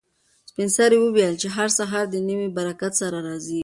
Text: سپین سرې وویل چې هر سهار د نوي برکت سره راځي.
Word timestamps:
سپین 0.49 0.69
سرې 0.77 0.97
وویل 1.01 1.33
چې 1.41 1.47
هر 1.55 1.69
سهار 1.77 2.05
د 2.09 2.15
نوي 2.29 2.47
برکت 2.57 2.93
سره 3.01 3.17
راځي. 3.27 3.59